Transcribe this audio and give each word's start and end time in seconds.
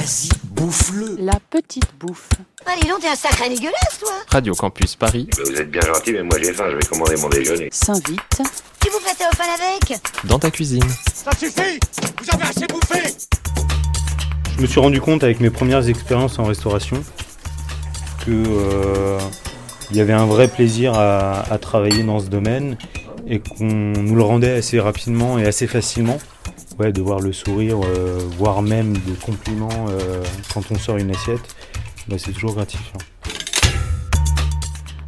Vas-y, 0.00 0.30
bouffe-le. 0.44 1.16
La 1.18 1.38
petite 1.50 1.84
bouffe. 2.00 2.30
Allez, 2.64 2.88
donc, 2.88 3.00
t'es 3.00 3.08
un 3.08 3.14
sacré 3.14 3.50
dégueulasse, 3.50 3.98
toi 4.00 4.12
Radio 4.30 4.54
Campus 4.54 4.96
Paris, 4.96 5.28
Bah, 5.36 5.42
vous 5.44 5.54
êtes 5.60 5.70
bien 5.70 5.82
gentil, 5.82 6.12
mais 6.14 6.22
moi 6.22 6.38
j'ai 6.42 6.54
faim, 6.54 6.64
je 6.70 6.76
vais 6.76 6.86
commander 6.86 7.16
mon 7.20 7.28
déjeuner. 7.28 7.68
S'invite. 7.70 8.40
Tu 8.80 8.88
vous 8.90 8.98
prêtais 9.00 9.24
au 9.30 9.36
fan 9.36 9.46
avec 9.60 10.00
dans 10.24 10.38
ta 10.38 10.50
cuisine. 10.50 10.82
Ça 11.12 11.32
suffit 11.38 11.78
Vous 12.22 12.30
avez 12.34 12.44
assez 12.44 12.66
bouffé 12.66 13.14
Je 14.56 14.62
me 14.62 14.66
suis 14.66 14.80
rendu 14.80 15.02
compte 15.02 15.22
avec 15.22 15.38
mes 15.40 15.50
premières 15.50 15.86
expériences 15.86 16.38
en 16.38 16.44
restauration 16.44 17.04
que 18.24 18.30
euh, 18.30 19.18
il 19.90 19.98
y 19.98 20.00
avait 20.00 20.14
un 20.14 20.24
vrai 20.24 20.48
plaisir 20.48 20.94
à, 20.94 21.42
à 21.52 21.58
travailler 21.58 22.04
dans 22.04 22.20
ce 22.20 22.28
domaine 22.28 22.78
et 23.26 23.40
qu'on 23.40 23.64
nous 23.66 24.14
le 24.14 24.22
rendait 24.22 24.52
assez 24.56 24.80
rapidement 24.80 25.38
et 25.38 25.44
assez 25.46 25.66
facilement. 25.66 26.16
De 26.80 27.02
voir 27.02 27.20
le 27.20 27.30
sourire, 27.30 27.78
euh, 27.84 28.18
voire 28.38 28.62
même 28.62 28.94
des 28.94 29.12
compliments 29.12 29.68
euh, 29.90 30.24
quand 30.54 30.62
on 30.70 30.76
sort 30.76 30.96
une 30.96 31.10
assiette, 31.10 31.54
bah, 32.08 32.16
c'est 32.16 32.32
toujours 32.32 32.54
gratifiant. 32.54 32.96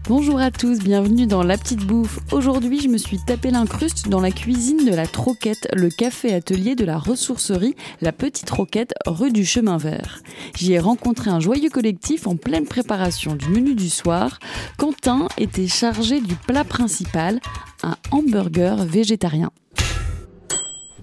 Bonjour 0.07 0.39
à 0.39 0.51
tous, 0.51 0.81
bienvenue 0.81 1.27
dans 1.27 1.43
La 1.43 1.57
Petite 1.57 1.87
Bouffe. 1.87 2.19
Aujourd'hui, 2.31 2.79
je 2.79 2.89
me 2.89 2.99
suis 2.99 3.19
tapé 3.27 3.51
l'incruste 3.51 4.11
dans 4.11 4.21
la 4.21 4.31
cuisine 4.31 4.85
de 4.85 4.95
la 4.95 5.07
Troquette, 5.07 5.67
le 5.73 5.89
café 5.89 6.35
atelier 6.35 6.75
de 6.75 6.85
la 6.85 6.99
ressourcerie 6.99 7.75
La 8.03 8.13
Petite 8.13 8.47
Troquette, 8.47 8.93
rue 9.07 9.33
du 9.33 9.47
Chemin 9.47 9.79
Vert. 9.79 10.21
J'y 10.55 10.75
ai 10.75 10.79
rencontré 10.79 11.31
un 11.31 11.41
joyeux 11.41 11.71
collectif 11.71 12.27
en 12.27 12.37
pleine 12.37 12.67
préparation 12.67 13.35
du 13.35 13.49
menu 13.49 13.75
du 13.75 13.89
soir. 13.89 14.41
Quentin 14.77 15.27
était 15.39 15.69
chargé 15.69 16.21
du 16.21 16.35
plat 16.35 16.65
principal, 16.65 17.41
un 17.83 17.97
hamburger 18.11 18.85
végétarien. 18.85 19.51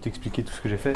T'expliquer 0.02 0.44
tout 0.44 0.54
ce 0.54 0.62
que 0.62 0.70
j'ai 0.70 0.78
fait. 0.78 0.94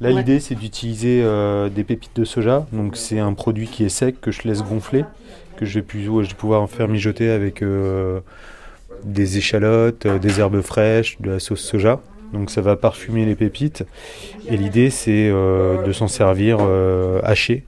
Là, 0.00 0.10
Ouais. 0.10 0.14
l'idée, 0.16 0.38
c'est 0.40 0.54
d'utiliser 0.54 1.22
euh, 1.22 1.68
des 1.68 1.82
pépites 1.84 2.14
de 2.16 2.24
soja. 2.24 2.66
Donc, 2.72 2.96
c'est 2.96 3.18
un 3.18 3.32
produit 3.32 3.66
qui 3.66 3.84
est 3.84 3.88
sec 3.88 4.20
que 4.20 4.30
je 4.30 4.42
laisse 4.46 4.62
gonfler, 4.62 5.04
que 5.56 5.64
je 5.64 5.74
vais, 5.78 5.82
plus, 5.82 6.02
je 6.04 6.10
vais 6.28 6.34
pouvoir 6.36 6.62
en 6.62 6.66
faire 6.66 6.86
mijoter 6.88 7.30
avec 7.30 7.62
euh, 7.62 8.20
des 9.04 9.38
échalotes, 9.38 10.06
euh, 10.06 10.18
des 10.18 10.38
herbes 10.40 10.60
fraîches, 10.60 11.20
de 11.20 11.30
la 11.32 11.40
sauce 11.40 11.62
soja. 11.62 12.00
Donc, 12.32 12.50
ça 12.50 12.60
va 12.60 12.76
parfumer 12.76 13.24
les 13.24 13.34
pépites. 13.34 13.84
Et 14.48 14.56
l'idée, 14.56 14.90
c'est 14.90 15.28
de 15.30 15.92
s'en 15.92 16.08
servir 16.08 16.58
haché 17.22 17.64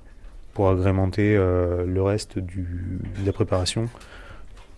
pour 0.54 0.68
agrémenter 0.70 1.36
le 1.36 2.02
reste 2.02 2.38
du, 2.40 2.66
de 3.20 3.26
la 3.26 3.32
préparation, 3.32 3.88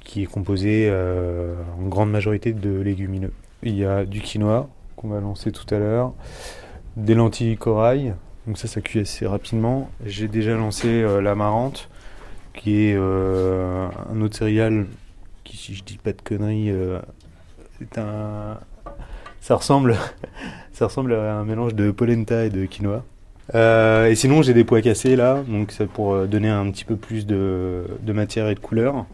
qui 0.05 0.23
est 0.23 0.27
composé 0.27 0.89
euh, 0.91 1.55
en 1.81 1.87
grande 1.87 2.11
majorité 2.11 2.53
de 2.53 2.81
légumineux. 2.81 3.33
Il 3.63 3.77
y 3.79 3.85
a 3.85 4.05
du 4.05 4.21
quinoa 4.21 4.69
qu'on 4.99 5.09
va 5.09 5.21
lancer 5.21 5.53
tout 5.53 5.73
à 5.73 5.79
l'heure, 5.79 6.13
des 6.97 7.15
lentilles 7.15 7.57
corail, 7.57 8.15
donc 8.47 8.59
ça 8.59 8.67
ça 8.67 8.81
cuit 8.81 9.01
assez 9.01 9.27
rapidement. 9.27 9.91
J'ai 10.05 10.27
déjà 10.27 10.55
lancé 10.55 10.89
euh, 10.89 11.21
l'amarante, 11.21 11.89
qui 12.53 12.89
est 12.89 12.97
euh, 12.97 13.89
un 14.13 14.21
autre 14.21 14.37
céréale 14.37 14.87
qui, 15.45 15.57
si 15.57 15.75
je 15.75 15.85
dis 15.85 15.99
pas 15.99 16.13
de 16.13 16.21
conneries, 16.21 16.71
euh, 16.71 16.99
c'est 17.79 17.99
un, 17.99 18.59
ça 19.41 19.55
ressemble, 19.55 19.97
ça 20.73 20.87
ressemble 20.87 21.15
à 21.15 21.37
un 21.37 21.45
mélange 21.45 21.75
de 21.75 21.93
polenta 21.93 22.45
et 22.45 22.51
de 22.51 22.67
quinoa. 22.67 23.05
Et 23.55 24.15
sinon 24.15 24.43
j'ai 24.43 24.53
des 24.53 24.65
pois 24.65 24.83
cassés 24.83 25.17
là, 25.17 25.43
donc 25.49 25.73
c'est 25.73 25.89
pour 25.89 26.27
donner 26.27 26.51
un 26.51 26.71
petit 26.71 26.85
peu 26.85 26.97
plus 26.97 27.27
de 27.27 28.13
matière 28.13 28.49
et 28.49 28.55
de 28.55 28.61
couleur. 28.61 29.07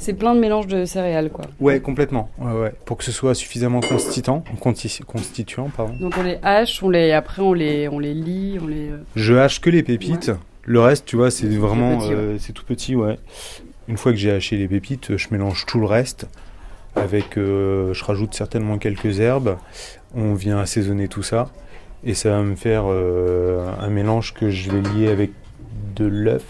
C'est 0.00 0.14
plein 0.14 0.34
de 0.34 0.40
mélanges 0.40 0.68
de 0.68 0.84
céréales, 0.84 1.28
quoi. 1.30 1.44
Ouais, 1.60 1.80
complètement. 1.80 2.30
Ouais, 2.38 2.52
ouais. 2.52 2.72
Pour 2.84 2.96
que 2.96 3.04
ce 3.04 3.10
soit 3.12 3.34
suffisamment 3.34 3.80
constituant, 3.80 4.44
constituant, 5.06 5.70
pardon. 5.76 5.94
Donc 6.00 6.14
on 6.16 6.22
les 6.22 6.38
hache, 6.42 6.82
on 6.82 6.88
les, 6.88 7.10
après 7.12 7.42
on 7.42 7.52
les, 7.52 7.88
on 7.88 7.98
les 7.98 8.14
lit, 8.14 8.58
on 8.62 8.66
les. 8.68 8.90
euh, 8.90 8.98
Je 9.16 9.34
hache 9.34 9.60
que 9.60 9.68
les 9.70 9.82
pépites. 9.82 10.30
Le 10.64 10.80
reste, 10.80 11.04
tu 11.06 11.16
vois, 11.16 11.30
c'est 11.32 11.48
vraiment, 11.48 11.98
euh, 12.10 12.36
c'est 12.38 12.52
tout 12.52 12.64
petit, 12.64 12.94
ouais. 12.94 13.18
Une 13.88 13.96
fois 13.96 14.12
que 14.12 14.18
j'ai 14.18 14.30
haché 14.30 14.56
les 14.56 14.68
pépites, 14.68 15.16
je 15.16 15.28
mélange 15.32 15.66
tout 15.66 15.80
le 15.80 15.86
reste. 15.86 16.26
Avec, 16.94 17.36
euh, 17.36 17.92
je 17.92 18.04
rajoute 18.04 18.34
certainement 18.34 18.78
quelques 18.78 19.18
herbes. 19.20 19.56
On 20.14 20.34
vient 20.34 20.58
assaisonner 20.58 21.08
tout 21.08 21.22
ça, 21.22 21.50
et 22.04 22.14
ça 22.14 22.30
va 22.30 22.42
me 22.42 22.54
faire 22.54 22.84
euh, 22.86 23.66
un 23.80 23.88
mélange 23.88 24.32
que 24.34 24.48
je 24.50 24.70
vais 24.70 24.80
lier 24.80 25.08
avec 25.08 25.30
de 25.96 26.06
l'œuf. 26.06 26.44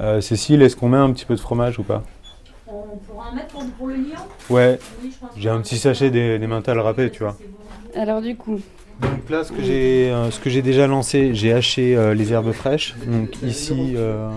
Euh, 0.00 0.20
Cécile, 0.20 0.62
est-ce 0.62 0.76
qu'on 0.76 0.88
met 0.88 0.96
un 0.96 1.12
petit 1.12 1.24
peu 1.26 1.34
de 1.34 1.40
fromage 1.40 1.78
ou 1.78 1.82
pas? 1.82 2.02
On 2.68 2.96
pourra 3.06 3.30
en 3.30 3.34
mettre 3.34 3.48
pour, 3.48 3.64
pour 3.78 3.86
le 3.88 3.96
lion? 3.96 4.16
Ouais, 4.48 4.78
Oui, 5.02 5.12
j'ai 5.36 5.50
un 5.50 5.60
petit 5.60 5.76
sachet 5.76 6.10
des, 6.10 6.38
des 6.38 6.46
mentales 6.46 6.78
râpés, 6.78 7.10
tu 7.10 7.22
vois. 7.22 7.36
Alors 7.94 8.22
du 8.22 8.36
coup, 8.36 8.60
Donc 9.00 9.28
là, 9.28 9.44
ce 9.44 9.52
que 9.52 9.62
j'ai, 9.62 10.10
euh, 10.10 10.30
ce 10.30 10.38
que 10.40 10.48
j'ai 10.48 10.62
déjà 10.62 10.86
lancé, 10.86 11.34
j'ai 11.34 11.52
haché 11.52 11.96
euh, 11.96 12.14
les 12.14 12.32
herbes 12.32 12.52
fraîches. 12.52 12.94
Donc 13.06 13.42
ici, 13.42 13.94
euh, 13.96 14.30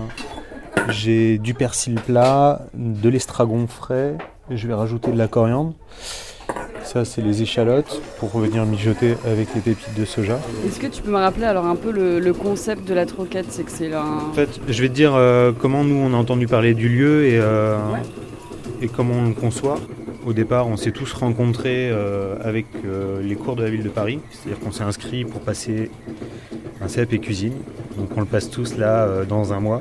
j'ai 0.89 1.37
du 1.37 1.53
persil 1.53 1.95
plat, 1.95 2.63
de 2.73 3.07
l'estragon 3.09 3.67
frais. 3.67 4.17
Je 4.49 4.67
vais 4.67 4.73
rajouter 4.73 5.11
de 5.11 5.17
la 5.17 5.27
coriandre. 5.27 5.73
Ça, 6.83 7.05
c'est 7.05 7.21
les 7.21 7.41
échalotes 7.41 8.01
pour 8.19 8.29
venir 8.37 8.65
mijoter 8.65 9.15
avec 9.25 9.47
les 9.55 9.61
pépites 9.61 9.97
de 9.97 10.05
soja. 10.05 10.39
est-ce 10.67 10.79
que 10.79 10.87
tu 10.87 11.01
peux 11.01 11.11
me 11.11 11.17
rappeler 11.17 11.45
alors 11.45 11.65
un 11.65 11.75
peu 11.75 11.91
le, 11.91 12.19
le 12.19 12.33
concept 12.33 12.87
de 12.87 12.93
la 12.93 13.05
troquette? 13.05 13.47
C'est 13.49 13.63
que 13.63 13.71
c'est 13.71 13.91
un. 13.93 14.29
En 14.29 14.33
fait, 14.33 14.59
je 14.67 14.81
vais 14.81 14.89
te 14.89 14.93
dire 14.93 15.13
euh, 15.15 15.51
comment 15.57 15.83
nous 15.83 15.95
on 15.95 16.13
a 16.13 16.17
entendu 16.17 16.45
parler 16.47 16.73
du 16.73 16.89
lieu 16.89 17.25
et, 17.25 17.39
euh, 17.39 17.77
et 18.81 18.87
comment 18.87 19.15
on 19.15 19.27
le 19.29 19.33
conçoit. 19.33 19.79
Au 20.25 20.33
départ, 20.33 20.67
on 20.67 20.77
s'est 20.77 20.91
tous 20.91 21.11
rencontrés 21.13 21.89
euh, 21.91 22.35
avec 22.41 22.65
euh, 22.85 23.21
les 23.21 23.35
cours 23.35 23.55
de 23.55 23.63
la 23.63 23.69
ville 23.69 23.83
de 23.83 23.89
Paris, 23.89 24.19
c'est-à-dire 24.31 24.63
qu'on 24.63 24.71
s'est 24.71 24.83
inscrit 24.83 25.25
pour 25.25 25.41
passer 25.41 25.91
un 26.81 26.87
CEP 26.87 27.13
et 27.13 27.19
cuisine. 27.19 27.55
Donc 27.97 28.09
on 28.15 28.21
le 28.21 28.25
passe 28.25 28.49
tous 28.49 28.77
là 28.77 29.03
euh, 29.03 29.25
dans 29.25 29.51
un 29.51 29.59
mois. 29.59 29.79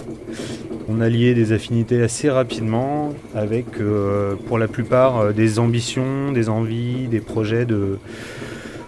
On 0.89 1.01
a 1.01 1.09
lié 1.09 1.35
des 1.35 1.53
affinités 1.53 2.03
assez 2.03 2.29
rapidement 2.29 3.11
avec, 3.35 3.67
euh, 3.81 4.35
pour 4.47 4.59
la 4.59 4.67
plupart, 4.67 5.19
euh, 5.19 5.33
des 5.33 5.59
ambitions, 5.59 6.33
des 6.33 6.49
envies, 6.49 7.07
des 7.07 7.21
projets 7.21 7.65
de 7.65 7.99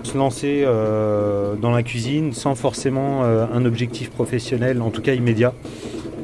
se 0.03 0.19
lancer 0.19 0.65
euh, 0.65 1.55
dans 1.55 1.71
la 1.71 1.83
cuisine 1.83 2.33
sans 2.33 2.55
forcément 2.55 3.23
un 3.23 3.65
objectif 3.65 4.11
professionnel, 4.11 4.83
en 4.83 4.91
tout 4.91 5.03
cas 5.03 5.15
immédiat. 5.15 5.55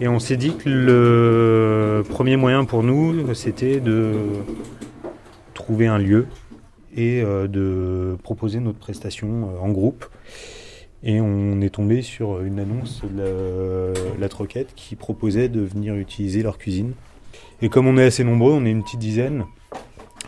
Et 0.01 0.09
on 0.09 0.19
s'est 0.19 0.37
dit 0.37 0.55
que 0.57 0.69
le 0.69 2.03
premier 2.09 2.37
moyen 2.37 2.65
pour 2.65 2.83
nous, 2.83 3.35
c'était 3.35 3.81
de 3.81 4.13
trouver 5.55 5.87
un 5.87 5.99
lieu 5.99 6.27
et 6.97 7.23
de 7.23 8.17
proposer 8.23 8.61
notre 8.61 8.79
prestation 8.79 9.51
en 9.63 9.69
groupe. 9.69 10.07
Et 11.03 11.21
on 11.21 11.61
est 11.61 11.71
tombé 11.71 12.03
sur 12.03 12.43
une 12.43 12.59
annonce 12.59 13.03
de 13.03 13.95
la, 14.19 14.29
Troquette 14.29 14.75
qui 14.75 14.97
proposait 14.97 15.49
de 15.49 15.61
venir 15.61 15.95
utiliser 15.95 16.43
leur 16.43 16.59
cuisine. 16.59 16.93
Et 17.63 17.69
comme 17.69 17.87
on 17.87 17.97
est 17.97 18.05
assez 18.05 18.25
nombreux, 18.25 18.53
on 18.53 18.65
est 18.65 18.71
une 18.71 18.83
petite 18.83 19.01
dizaine, 19.01 19.45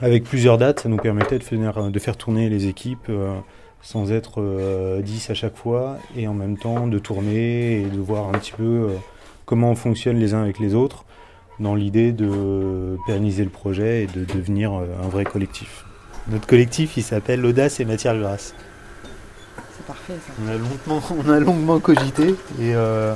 avec 0.01 0.25
plusieurs 0.25 0.59
dates, 0.59 0.81
ça 0.81 0.89
nous 0.89 0.97
permettait 0.97 1.39
de 1.39 1.45
faire, 1.45 1.91
de 1.91 1.99
faire 1.99 2.17
tourner 2.17 2.49
les 2.49 2.67
équipes 2.67 3.07
euh, 3.09 3.35
sans 3.83 4.13
être 4.13 4.41
euh, 4.41 5.03
10 5.03 5.31
à 5.31 5.35
chaque 5.35 5.57
fois, 5.57 5.99
et 6.17 6.27
en 6.29 6.35
même 6.35 6.57
temps 6.57 6.87
de 6.87 6.99
tourner 6.99 7.83
et 7.83 7.85
de 7.85 7.99
voir 7.99 8.29
un 8.29 8.33
petit 8.33 8.53
peu 8.53 8.63
euh, 8.63 8.89
comment 9.45 9.73
on 9.73 9.75
fonctionne 9.75 10.19
les 10.19 10.35
uns 10.35 10.43
avec 10.43 10.59
les 10.59 10.75
autres, 10.75 11.05
dans 11.61 11.75
l'idée 11.75 12.13
de 12.13 12.97
pérenniser 13.07 13.45
le 13.45 13.51
projet 13.51 14.05
et 14.05 14.07
de 14.07 14.25
devenir 14.25 14.73
euh, 14.73 14.87
un 15.03 15.09
vrai 15.09 15.25
collectif. 15.25 15.85
Notre 16.31 16.47
collectif, 16.47 16.97
il 16.97 17.03
s'appelle 17.03 17.41
l'audace 17.41 17.81
et 17.81 17.85
matière 17.85 18.17
grasse. 18.17 18.55
C'est 20.07 20.15
parfait 20.15 20.27
ça. 20.27 20.33
On 20.43 20.49
a 20.49 20.57
longuement, 20.57 21.03
on 21.27 21.31
a 21.31 21.41
longuement 21.41 21.81
cogité 21.81 22.29
et 22.61 22.75
euh, 22.75 23.15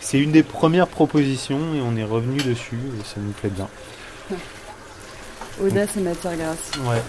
c'est 0.00 0.18
une 0.18 0.32
des 0.32 0.42
premières 0.42 0.88
propositions 0.88 1.74
et 1.74 1.80
on 1.80 1.96
est 1.96 2.04
revenu 2.04 2.38
dessus 2.38 2.78
et 3.00 3.04
ça 3.04 3.16
nous 3.18 3.32
plaît 3.32 3.50
bien. 3.50 3.68
Audace 5.62 5.96
et 5.96 6.00
matière 6.00 6.36
grasse. 6.36 6.70
Ouais. 6.84 7.02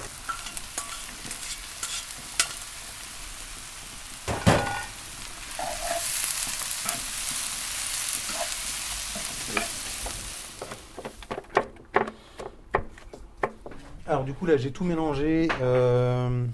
Alors 14.08 14.24
du 14.24 14.34
coup 14.34 14.46
là 14.46 14.56
j'ai 14.56 14.70
tout 14.72 14.84
mélangé, 14.84 15.48
euh, 15.62 16.46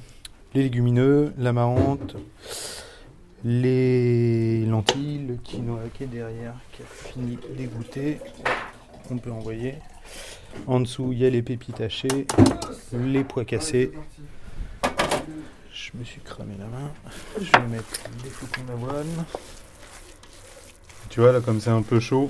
les 0.54 0.64
légumineux, 0.64 1.34
l'amarante, 1.38 2.16
les 3.44 4.66
lentilles, 4.66 5.26
le 5.28 5.36
quinoa 5.36 5.80
qui 5.94 6.04
est 6.04 6.08
derrière, 6.08 6.54
qui 6.74 6.84
a 6.84 6.86
fini 6.86 7.38
d'égoutter, 7.58 8.20
qu'on 9.08 9.18
peut 9.18 9.32
envoyer. 9.32 9.76
En 10.68 10.82
dessous 10.82 11.14
il 11.14 11.20
y 11.20 11.26
a 11.26 11.30
les 11.30 11.42
pépites 11.42 11.80
hachées, 11.80 12.28
les 12.94 13.24
pois 13.24 13.46
cassés. 13.46 13.92
Je 15.74 15.92
me 15.98 16.04
suis 16.04 16.22
cramé 16.22 16.56
la 16.60 16.66
main. 16.66 16.92
Je 17.40 17.52
vais 17.52 17.68
mettre 17.68 18.10
des 18.24 18.30
flocons 18.30 18.64
d'avoine. 18.68 19.26
Tu 21.10 21.22
vois 21.22 21.32
là 21.32 21.40
comme 21.40 21.60
c'est 21.60 21.70
un 21.70 21.82
peu 21.82 22.00
chaud, 22.00 22.28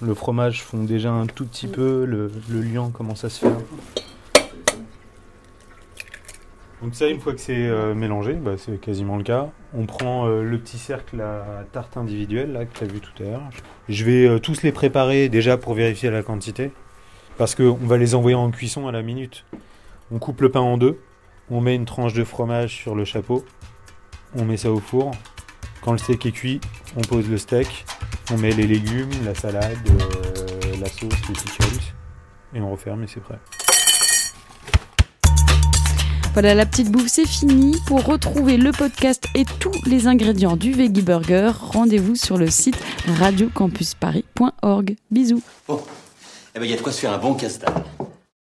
le 0.00 0.14
fromage 0.14 0.62
fond 0.62 0.84
déjà 0.84 1.10
un 1.10 1.26
tout 1.26 1.46
petit 1.46 1.66
peu, 1.66 2.04
le, 2.04 2.30
le 2.48 2.60
liant 2.62 2.90
commence 2.90 3.24
à 3.24 3.30
se 3.30 3.40
faire. 3.40 3.56
Donc 6.82 6.94
ça, 6.94 7.08
une 7.08 7.20
fois 7.20 7.34
que 7.34 7.40
c'est 7.40 7.66
euh, 7.66 7.94
mélangé, 7.94 8.32
bah, 8.32 8.52
c'est 8.56 8.80
quasiment 8.80 9.18
le 9.18 9.22
cas, 9.22 9.50
on 9.74 9.84
prend 9.84 10.26
euh, 10.26 10.42
le 10.42 10.58
petit 10.58 10.78
cercle 10.78 11.20
à 11.20 11.64
tarte 11.72 11.98
individuelle 11.98 12.52
là, 12.52 12.64
que 12.64 12.78
tu 12.78 12.84
as 12.84 12.86
vu 12.86 13.00
tout 13.00 13.22
à 13.22 13.26
l'heure. 13.26 13.42
Je 13.90 14.04
vais 14.04 14.26
euh, 14.26 14.38
tous 14.38 14.62
les 14.62 14.72
préparer 14.72 15.28
déjà 15.28 15.58
pour 15.58 15.74
vérifier 15.74 16.10
la 16.10 16.22
quantité, 16.22 16.72
parce 17.36 17.54
qu'on 17.54 17.74
va 17.74 17.98
les 17.98 18.14
envoyer 18.14 18.34
en 18.34 18.50
cuisson 18.50 18.88
à 18.88 18.92
la 18.92 19.02
minute. 19.02 19.44
On 20.10 20.18
coupe 20.18 20.40
le 20.40 20.50
pain 20.50 20.60
en 20.60 20.78
deux, 20.78 20.98
on 21.50 21.60
met 21.60 21.74
une 21.74 21.84
tranche 21.84 22.14
de 22.14 22.24
fromage 22.24 22.74
sur 22.76 22.94
le 22.94 23.04
chapeau, 23.04 23.44
on 24.34 24.46
met 24.46 24.56
ça 24.56 24.72
au 24.72 24.80
four. 24.80 25.10
Quand 25.82 25.92
le 25.92 25.98
steak 25.98 26.24
est 26.24 26.32
cuit, 26.32 26.60
on 26.96 27.02
pose 27.02 27.28
le 27.28 27.36
steak, 27.36 27.84
on 28.32 28.38
met 28.38 28.52
les 28.52 28.66
légumes, 28.66 29.10
la 29.26 29.34
salade, 29.34 29.76
la 30.80 30.88
sauce, 30.88 31.28
les 31.28 31.34
pickles, 31.34 31.92
et 32.54 32.60
on 32.60 32.70
referme 32.70 33.02
et 33.02 33.06
c'est 33.06 33.20
prêt. 33.20 33.38
Voilà, 36.32 36.54
la 36.54 36.64
petite 36.64 36.92
bouffe, 36.92 37.08
c'est 37.08 37.26
fini. 37.26 37.76
Pour 37.86 38.04
retrouver 38.04 38.56
le 38.56 38.70
podcast 38.70 39.24
et 39.34 39.44
tous 39.58 39.72
les 39.84 40.06
ingrédients 40.06 40.56
du 40.56 40.72
Veggie 40.72 41.02
Burger, 41.02 41.50
rendez-vous 41.60 42.14
sur 42.14 42.38
le 42.38 42.48
site 42.48 42.76
radiocampusparis.org. 43.18 44.96
Bisous. 45.10 45.42
Bon, 45.66 45.80
eh 46.54 46.60
ben, 46.60 46.64
il 46.64 46.70
y 46.70 46.74
a 46.74 46.76
de 46.76 46.82
quoi 46.82 46.92
se 46.92 47.00
faire 47.00 47.12
un 47.12 47.18
bon 47.18 47.34
casse-dalle. 47.34 47.82